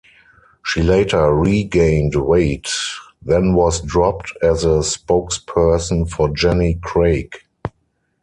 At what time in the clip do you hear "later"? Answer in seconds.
0.81-1.31